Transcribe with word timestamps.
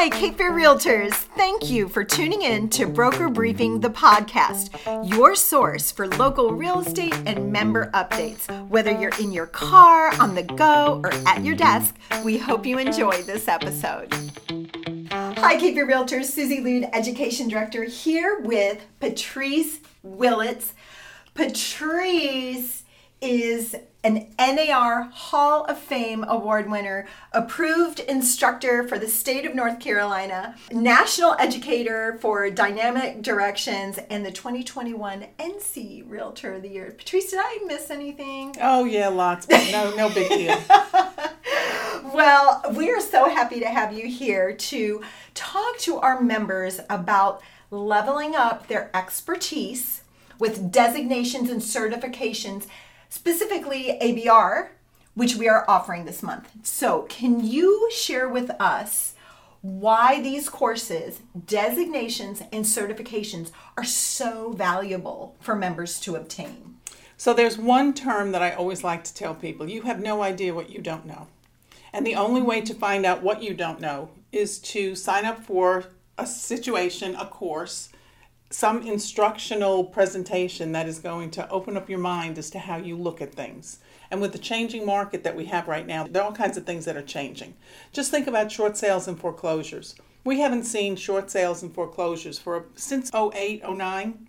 Hi, 0.00 0.08
Cape 0.10 0.38
Fear 0.38 0.52
Realtors. 0.52 1.12
Thank 1.12 1.70
you 1.70 1.88
for 1.88 2.04
tuning 2.04 2.42
in 2.42 2.70
to 2.70 2.86
Broker 2.86 3.28
Briefing, 3.28 3.80
the 3.80 3.90
podcast, 3.90 4.70
your 5.10 5.34
source 5.34 5.90
for 5.90 6.06
local 6.06 6.52
real 6.52 6.78
estate 6.78 7.16
and 7.26 7.50
member 7.50 7.90
updates. 7.90 8.46
Whether 8.68 8.92
you're 8.92 9.18
in 9.20 9.32
your 9.32 9.48
car, 9.48 10.12
on 10.20 10.36
the 10.36 10.44
go, 10.44 11.00
or 11.02 11.12
at 11.26 11.44
your 11.44 11.56
desk, 11.56 11.96
we 12.24 12.38
hope 12.38 12.64
you 12.64 12.78
enjoy 12.78 13.22
this 13.22 13.48
episode. 13.48 14.14
Hi, 15.10 15.56
Cape 15.56 15.74
Fear 15.74 15.88
Realtors. 15.88 16.30
Suzie 16.30 16.62
Lude, 16.62 16.88
Education 16.92 17.48
Director, 17.48 17.82
here 17.82 18.38
with 18.38 18.80
Patrice 19.00 19.80
Willetts. 20.06 20.74
Patrice 21.34 22.84
is 23.20 23.74
an 24.04 24.28
NAR 24.38 25.02
Hall 25.12 25.64
of 25.64 25.78
Fame 25.78 26.24
award 26.24 26.70
winner, 26.70 27.06
approved 27.32 28.00
instructor 28.00 28.86
for 28.86 28.98
the 28.98 29.08
state 29.08 29.44
of 29.44 29.54
North 29.54 29.80
Carolina, 29.80 30.54
national 30.70 31.34
educator 31.38 32.16
for 32.20 32.48
Dynamic 32.48 33.22
Directions, 33.22 33.98
and 34.08 34.24
the 34.24 34.30
2021 34.30 35.26
NC 35.38 36.08
Realtor 36.08 36.54
of 36.54 36.62
the 36.62 36.68
Year. 36.68 36.94
Patrice, 36.96 37.30
did 37.30 37.40
I 37.42 37.58
miss 37.66 37.90
anything? 37.90 38.54
Oh 38.60 38.84
yeah, 38.84 39.08
lots, 39.08 39.46
but 39.46 39.68
no, 39.72 39.94
no 39.96 40.08
big 40.08 40.28
deal. 40.28 40.58
well, 42.14 42.62
we 42.74 42.90
are 42.90 43.00
so 43.00 43.28
happy 43.28 43.58
to 43.60 43.68
have 43.68 43.92
you 43.92 44.06
here 44.06 44.52
to 44.52 45.02
talk 45.34 45.76
to 45.78 45.96
our 45.98 46.20
members 46.20 46.80
about 46.88 47.42
leveling 47.70 48.36
up 48.36 48.68
their 48.68 48.90
expertise 48.94 50.02
with 50.38 50.70
designations 50.70 51.50
and 51.50 51.60
certifications 51.60 52.66
specifically 53.08 53.98
ABR, 54.00 54.68
which 55.14 55.36
we 55.36 55.48
are 55.48 55.64
offering 55.68 56.04
this 56.04 56.22
month. 56.22 56.48
So, 56.62 57.02
can 57.02 57.44
you 57.44 57.90
share 57.92 58.28
with 58.28 58.50
us 58.60 59.14
why 59.62 60.22
these 60.22 60.48
courses, 60.48 61.20
designations, 61.46 62.42
and 62.52 62.64
certifications 62.64 63.50
are 63.76 63.84
so 63.84 64.52
valuable 64.52 65.34
for 65.40 65.56
members 65.56 65.98
to 66.00 66.14
obtain? 66.14 66.76
So, 67.16 67.34
there's 67.34 67.58
one 67.58 67.94
term 67.94 68.32
that 68.32 68.42
I 68.42 68.52
always 68.52 68.84
like 68.84 69.02
to 69.04 69.14
tell 69.14 69.34
people 69.34 69.68
you 69.68 69.82
have 69.82 70.00
no 70.00 70.22
idea 70.22 70.54
what 70.54 70.70
you 70.70 70.80
don't 70.80 71.06
know. 71.06 71.26
And 71.92 72.06
the 72.06 72.14
only 72.14 72.42
way 72.42 72.60
to 72.60 72.74
find 72.74 73.04
out 73.04 73.22
what 73.22 73.42
you 73.42 73.54
don't 73.54 73.80
know 73.80 74.10
is 74.30 74.58
to 74.58 74.94
sign 74.94 75.24
up 75.24 75.42
for 75.42 75.86
a 76.18 76.26
situation, 76.26 77.14
a 77.16 77.24
course 77.24 77.88
some 78.50 78.82
instructional 78.82 79.84
presentation 79.84 80.72
that 80.72 80.88
is 80.88 81.00
going 81.00 81.30
to 81.30 81.48
open 81.50 81.76
up 81.76 81.88
your 81.88 81.98
mind 81.98 82.38
as 82.38 82.48
to 82.50 82.58
how 82.58 82.76
you 82.76 82.96
look 82.96 83.20
at 83.20 83.34
things. 83.34 83.78
And 84.10 84.22
with 84.22 84.32
the 84.32 84.38
changing 84.38 84.86
market 84.86 85.22
that 85.24 85.36
we 85.36 85.44
have 85.46 85.68
right 85.68 85.86
now, 85.86 86.06
there 86.06 86.22
are 86.22 86.26
all 86.26 86.32
kinds 86.32 86.56
of 86.56 86.64
things 86.64 86.86
that 86.86 86.96
are 86.96 87.02
changing. 87.02 87.54
Just 87.92 88.10
think 88.10 88.26
about 88.26 88.50
short 88.50 88.76
sales 88.76 89.06
and 89.06 89.20
foreclosures. 89.20 89.94
We 90.24 90.40
haven't 90.40 90.64
seen 90.64 90.96
short 90.96 91.30
sales 91.30 91.62
and 91.62 91.74
foreclosures 91.74 92.38
for 92.38 92.66
since 92.74 93.10
08, 93.14 93.62
09. 93.68 94.28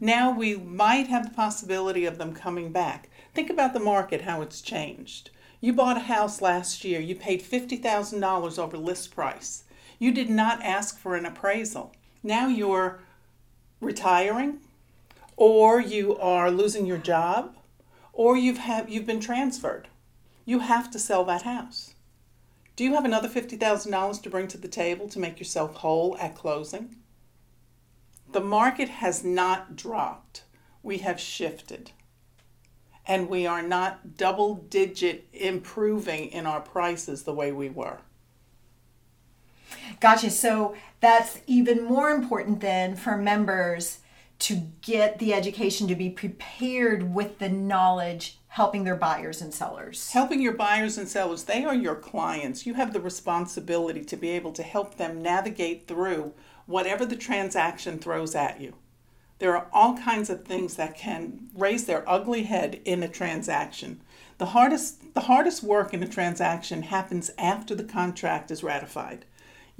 Now 0.00 0.36
we 0.36 0.56
might 0.56 1.06
have 1.06 1.28
the 1.28 1.34
possibility 1.34 2.04
of 2.04 2.18
them 2.18 2.34
coming 2.34 2.72
back. 2.72 3.08
Think 3.32 3.48
about 3.48 3.72
the 3.72 3.80
market, 3.80 4.22
how 4.22 4.42
it's 4.42 4.60
changed. 4.60 5.30
You 5.60 5.72
bought 5.72 5.96
a 5.96 6.00
house 6.00 6.42
last 6.42 6.82
year, 6.82 7.00
you 7.00 7.14
paid 7.14 7.40
$50,000 7.40 8.58
over 8.58 8.76
list 8.76 9.14
price. 9.14 9.62
You 10.00 10.10
did 10.10 10.28
not 10.28 10.60
ask 10.62 10.98
for 10.98 11.14
an 11.14 11.24
appraisal. 11.24 11.92
Now 12.24 12.48
you're 12.48 12.98
retiring 13.82 14.60
or 15.36 15.80
you 15.80 16.16
are 16.16 16.50
losing 16.50 16.86
your 16.86 16.98
job 16.98 17.56
or 18.12 18.36
you've 18.36 18.58
have 18.58 18.88
you've 18.88 19.06
been 19.06 19.20
transferred. 19.20 19.88
You 20.44 20.60
have 20.60 20.90
to 20.92 20.98
sell 20.98 21.24
that 21.24 21.42
house. 21.42 21.94
Do 22.74 22.84
you 22.84 22.94
have 22.94 23.04
another 23.04 23.28
$50,000 23.28 24.22
to 24.22 24.30
bring 24.30 24.48
to 24.48 24.58
the 24.58 24.68
table 24.68 25.08
to 25.08 25.18
make 25.18 25.38
yourself 25.38 25.76
whole 25.76 26.16
at 26.18 26.34
closing? 26.34 26.96
The 28.32 28.40
market 28.40 28.88
has 28.88 29.22
not 29.22 29.76
dropped. 29.76 30.44
We 30.82 30.98
have 30.98 31.20
shifted. 31.20 31.90
And 33.06 33.28
we 33.28 33.46
are 33.46 33.62
not 33.62 34.16
double 34.16 34.54
digit 34.54 35.28
improving 35.32 36.28
in 36.28 36.46
our 36.46 36.60
prices 36.60 37.24
the 37.24 37.34
way 37.34 37.52
we 37.52 37.68
were. 37.68 37.98
Gotcha. 40.00 40.30
So 40.30 40.74
that's 41.00 41.40
even 41.46 41.84
more 41.84 42.10
important 42.10 42.60
then 42.60 42.96
for 42.96 43.16
members 43.16 43.98
to 44.40 44.62
get 44.80 45.18
the 45.18 45.32
education 45.32 45.86
to 45.86 45.94
be 45.94 46.10
prepared 46.10 47.14
with 47.14 47.38
the 47.38 47.48
knowledge 47.48 48.38
helping 48.48 48.84
their 48.84 48.96
buyers 48.96 49.40
and 49.40 49.54
sellers. 49.54 50.10
Helping 50.10 50.42
your 50.42 50.52
buyers 50.52 50.98
and 50.98 51.08
sellers, 51.08 51.44
they 51.44 51.64
are 51.64 51.74
your 51.74 51.94
clients. 51.94 52.66
You 52.66 52.74
have 52.74 52.92
the 52.92 53.00
responsibility 53.00 54.04
to 54.04 54.16
be 54.16 54.30
able 54.30 54.52
to 54.52 54.62
help 54.62 54.96
them 54.96 55.22
navigate 55.22 55.86
through 55.86 56.34
whatever 56.66 57.06
the 57.06 57.16
transaction 57.16 57.98
throws 57.98 58.34
at 58.34 58.60
you. 58.60 58.74
There 59.38 59.56
are 59.56 59.68
all 59.72 59.96
kinds 59.96 60.28
of 60.28 60.44
things 60.44 60.76
that 60.76 60.96
can 60.96 61.48
raise 61.54 61.86
their 61.86 62.08
ugly 62.08 62.42
head 62.42 62.80
in 62.84 63.02
a 63.02 63.08
transaction. 63.08 64.00
The 64.38 64.46
hardest 64.46 65.14
the 65.14 65.22
hardest 65.22 65.62
work 65.62 65.92
in 65.94 66.02
a 66.02 66.08
transaction 66.08 66.82
happens 66.82 67.30
after 67.38 67.74
the 67.74 67.84
contract 67.84 68.50
is 68.50 68.62
ratified. 68.62 69.24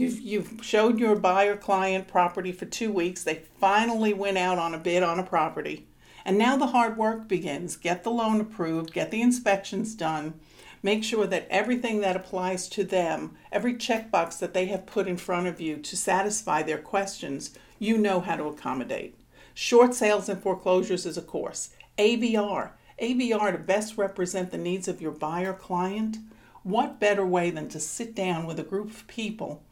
You've, 0.00 0.20
you've 0.22 0.64
showed 0.64 0.98
your 0.98 1.14
buyer 1.14 1.58
client 1.58 2.08
property 2.08 2.52
for 2.52 2.64
two 2.64 2.90
weeks. 2.90 3.22
They 3.22 3.42
finally 3.60 4.14
went 4.14 4.38
out 4.38 4.56
on 4.56 4.72
a 4.72 4.78
bid 4.78 5.02
on 5.02 5.18
a 5.18 5.22
property. 5.22 5.88
And 6.24 6.38
now 6.38 6.56
the 6.56 6.68
hard 6.68 6.96
work 6.96 7.28
begins. 7.28 7.76
Get 7.76 8.02
the 8.02 8.10
loan 8.10 8.40
approved, 8.40 8.94
get 8.94 9.10
the 9.10 9.20
inspections 9.20 9.94
done, 9.94 10.40
make 10.82 11.04
sure 11.04 11.26
that 11.26 11.46
everything 11.50 12.00
that 12.00 12.16
applies 12.16 12.66
to 12.70 12.82
them, 12.82 13.36
every 13.52 13.74
checkbox 13.74 14.38
that 14.38 14.54
they 14.54 14.66
have 14.66 14.86
put 14.86 15.06
in 15.06 15.18
front 15.18 15.48
of 15.48 15.60
you 15.60 15.76
to 15.76 15.96
satisfy 15.98 16.62
their 16.62 16.78
questions, 16.78 17.50
you 17.78 17.98
know 17.98 18.20
how 18.20 18.36
to 18.36 18.44
accommodate. 18.44 19.20
Short 19.52 19.92
sales 19.92 20.30
and 20.30 20.42
foreclosures 20.42 21.04
is 21.04 21.18
a 21.18 21.22
course. 21.22 21.74
ABR. 21.98 22.70
ABR 23.02 23.52
to 23.52 23.58
best 23.58 23.98
represent 23.98 24.50
the 24.50 24.56
needs 24.56 24.88
of 24.88 25.02
your 25.02 25.12
buyer 25.12 25.52
client. 25.52 26.16
What 26.62 27.00
better 27.00 27.26
way 27.26 27.50
than 27.50 27.68
to 27.68 27.78
sit 27.78 28.14
down 28.14 28.46
with 28.46 28.58
a 28.58 28.62
group 28.62 28.88
of 28.88 29.06
people 29.06 29.62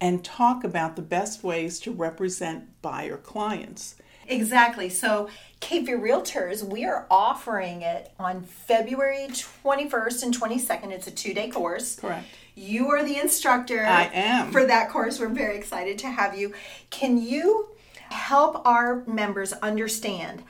and 0.00 0.24
talk 0.24 0.64
about 0.64 0.96
the 0.96 1.02
best 1.02 1.42
ways 1.42 1.80
to 1.80 1.92
represent 1.92 2.80
buyer 2.82 3.16
clients. 3.16 3.96
Exactly. 4.28 4.88
So, 4.88 5.28
Fear 5.60 5.98
Realtors, 5.98 6.62
we 6.62 6.84
are 6.84 7.06
offering 7.10 7.82
it 7.82 8.12
on 8.18 8.42
February 8.42 9.26
21st 9.28 10.22
and 10.22 10.38
22nd. 10.38 10.90
It's 10.90 11.06
a 11.06 11.10
two 11.10 11.34
day 11.34 11.48
course. 11.48 11.96
Correct. 11.96 12.26
You 12.54 12.88
are 12.90 13.04
the 13.04 13.18
instructor. 13.18 13.84
I 13.84 14.04
am. 14.12 14.50
For 14.50 14.64
that 14.64 14.90
course. 14.90 15.20
We're 15.20 15.28
very 15.28 15.56
excited 15.56 15.98
to 15.98 16.08
have 16.08 16.36
you. 16.36 16.54
Can 16.90 17.18
you 17.18 17.68
help 18.10 18.64
our 18.66 19.04
members 19.06 19.52
understand 19.54 20.42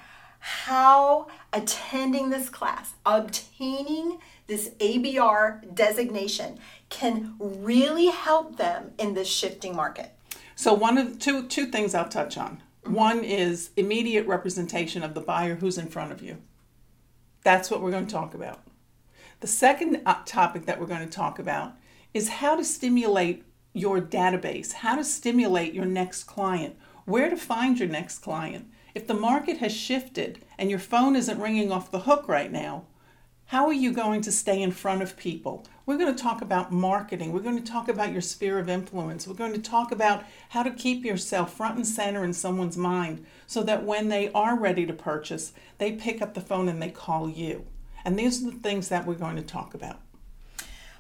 how 0.47 1.27
attending 1.53 2.31
this 2.31 2.49
class, 2.49 2.95
obtaining 3.05 4.21
this 4.47 4.71
ABR 4.79 5.75
designation, 5.75 6.61
can 6.89 7.35
really 7.41 8.07
help 8.07 8.57
them 8.57 8.93
in 8.97 9.15
this 9.15 9.27
shifting 9.27 9.75
market? 9.75 10.13
So 10.55 10.73
one 10.73 10.99
of 10.99 11.13
the 11.13 11.19
two 11.19 11.49
two 11.49 11.67
things 11.67 11.97
I'll 11.97 12.09
touch 12.09 12.39
on. 12.39 12.63
One 12.85 13.25
is 13.25 13.71
immediate 13.77 14.29
representation 14.29 15.03
of 15.03 15.15
the 15.15 15.21
buyer 15.21 15.57
who's 15.57 15.79
in 15.79 15.89
front 15.89 16.13
of 16.13 16.23
you. 16.23 16.37
That's 17.43 17.69
what 17.69 17.81
we're 17.81 17.91
going 17.91 18.07
to 18.07 18.15
talk 18.15 18.33
about. 18.33 18.61
The 19.41 19.49
second 19.49 20.01
uh, 20.07 20.23
topic 20.25 20.67
that 20.67 20.79
we're 20.79 20.87
going 20.87 21.05
to 21.05 21.13
talk 21.13 21.41
about 21.41 21.73
is 22.15 22.29
how 22.29 22.55
to 22.55 22.63
stimulate 22.63 23.43
your 23.73 24.01
database, 24.01 24.75
how 24.75 24.95
to 24.95 25.03
stimulate 25.03 25.75
your 25.75 25.87
next 25.87 26.25
client, 26.25 26.77
where 27.05 27.29
to 27.29 27.37
find 27.37 27.81
your 27.81 27.89
next 27.89 28.21
client. 28.21 28.71
If 28.97 29.07
the 29.07 29.13
market 29.13 29.59
has 29.59 29.75
shifted 29.77 30.43
and 30.57 30.71
your 30.71 30.79
phone 30.79 31.17
isn't 31.17 31.39
ringing 31.39 31.71
off 31.71 31.91
the 31.91 32.01
hook 32.01 32.27
right 32.29 32.51
now, 32.51 32.87
how 33.45 33.67
are 33.67 33.73
you 33.75 33.93
going 33.93 34.23
to 34.23 34.33
stay 34.33 34.63
in 34.63 34.73
front 34.73 35.03
of 35.03 35.19
people? 35.19 35.67
We're 35.85 35.99
going 35.99 36.17
to 36.17 36.23
talk 36.23 36.41
about 36.41 36.73
marketing. 36.73 37.31
We're 37.31 37.41
going 37.41 37.63
to 37.63 37.71
talk 37.73 37.91
about 37.91 38.11
your 38.11 38.23
sphere 38.23 38.59
of 38.59 38.71
influence. 38.71 39.29
We're 39.29 39.35
going 39.35 39.53
to 39.53 39.59
talk 39.59 39.93
about 39.93 40.25
how 40.49 40.63
to 40.63 40.71
keep 40.71 41.05
yourself 41.05 41.53
front 41.53 41.77
and 41.77 41.87
center 41.87 42.25
in 42.25 42.33
someone's 42.33 42.79
mind 42.79 43.27
so 43.47 43.63
that 43.65 43.85
when 43.85 44.09
they 44.09 44.33
are 44.33 44.59
ready 44.59 44.87
to 44.87 44.95
purchase, 44.95 45.53
they 45.77 45.93
pick 45.93 46.23
up 46.23 46.33
the 46.33 46.41
phone 46.41 46.67
and 46.67 46.81
they 46.81 46.89
call 46.89 47.29
you. 47.29 47.67
And 48.03 48.19
these 48.19 48.43
are 48.43 48.51
the 48.51 48.57
things 48.57 48.89
that 48.89 49.05
we're 49.05 49.13
going 49.17 49.37
to 49.37 49.43
talk 49.43 49.75
about. 49.75 50.01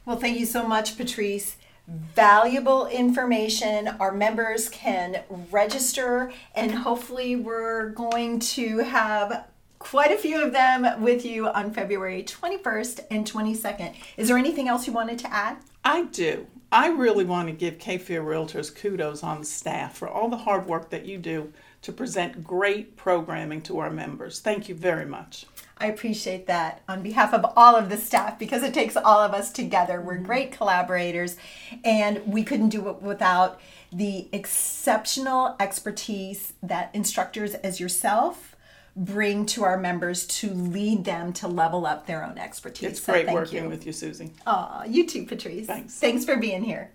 Well, 0.05 0.19
thank 0.19 0.39
you 0.39 0.45
so 0.45 0.69
much, 0.69 0.99
Patrice. 0.99 1.57
Valuable 1.89 2.87
information. 2.87 3.87
Our 4.01 4.11
members 4.11 4.69
can 4.69 5.23
register, 5.53 6.33
and 6.55 6.73
hopefully, 6.73 7.37
we're 7.37 7.91
going 7.91 8.41
to 8.41 8.79
have 8.79 9.47
quite 9.91 10.11
a 10.11 10.19
few 10.19 10.43
of 10.43 10.53
them 10.53 11.01
with 11.01 11.25
you 11.25 11.47
on 11.47 11.71
February 11.71 12.25
21st 12.25 13.05
and 13.09 13.25
22nd. 13.25 13.95
Is 14.17 14.27
there 14.27 14.37
anything 14.37 14.67
else 14.67 14.85
you 14.85 14.93
wanted 14.93 15.17
to 15.21 15.33
add? 15.33 15.59
I 15.85 16.07
do. 16.07 16.49
I 16.73 16.89
really 16.89 17.25
want 17.25 17.47
to 17.47 17.55
give 17.55 17.79
Cape 17.79 18.03
Fear 18.03 18.25
Realtors 18.25 18.75
kudos 18.75 19.23
on 19.23 19.39
the 19.39 19.47
staff 19.47 19.97
for 19.97 20.09
all 20.09 20.29
the 20.29 20.39
hard 20.39 20.67
work 20.67 20.91
that 20.91 21.07
you 21.07 21.19
do 21.19 21.53
to 21.83 21.93
present 21.93 22.43
great 22.43 22.97
programming 22.97 23.61
to 23.63 23.79
our 23.79 23.89
members. 23.89 24.41
Thank 24.41 24.69
you 24.69 24.75
very 24.75 25.07
much. 25.07 25.47
I 25.79 25.87
appreciate 25.87 26.49
that 26.49 26.83
on 26.89 27.05
behalf 27.05 27.33
of 27.33 27.47
all 27.57 27.77
of 27.77 27.89
the 27.89 27.97
staff 27.97 28.41
because 28.41 28.65
it 28.65 28.75
takes 28.75 28.97
all 28.97 29.21
of 29.21 29.35
us 29.35 29.53
together. 29.53 30.01
We're 30.01 30.17
mm-hmm. 30.17 30.25
great 30.25 30.51
collaborators 30.53 31.37
and 31.85 32.27
we 32.27 32.43
couldn't 32.43 32.71
do 32.71 32.89
it 32.89 33.03
without 33.03 33.61
the 33.93 34.27
exceptional 34.33 35.55
expertise 35.61 36.55
that 36.61 36.91
instructors 36.93 37.55
as 37.55 37.79
yourself 37.79 38.56
bring 38.97 39.45
to 39.45 39.63
our 39.63 39.77
members 39.77 40.27
to 40.27 40.51
lead 40.51 41.05
them 41.05 41.33
to 41.35 41.47
level 41.47 41.87
up 41.87 42.07
their 42.07 42.25
own 42.25 42.39
expertise. 42.39 42.91
It's 42.91 43.01
great 43.05 43.27
so 43.27 43.35
working 43.35 43.65
you. 43.65 43.69
with 43.69 43.87
you, 43.87 43.93
Suzie. 43.93 44.31
Aw, 44.47 44.85
you 44.85 45.07
too, 45.07 45.27
Patrice. 45.27 45.67
Thanks. 45.67 45.99
Thanks 45.99 46.25
for 46.25 46.37
being 46.37 46.65
here. 46.65 46.91